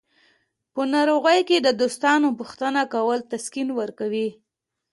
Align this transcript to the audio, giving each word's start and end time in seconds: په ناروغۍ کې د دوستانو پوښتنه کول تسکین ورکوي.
په 0.73 0.81
ناروغۍ 0.93 1.39
کې 1.49 1.57
د 1.61 1.67
دوستانو 1.81 2.27
پوښتنه 2.39 2.81
کول 2.93 3.19
تسکین 3.31 3.67
ورکوي. 3.79 4.29